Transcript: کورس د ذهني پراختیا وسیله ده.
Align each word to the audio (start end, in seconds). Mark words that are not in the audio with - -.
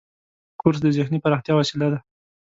کورس 0.61 0.79
د 0.83 0.87
ذهني 0.97 1.17
پراختیا 1.23 1.53
وسیله 1.57 1.87
ده. 1.93 1.99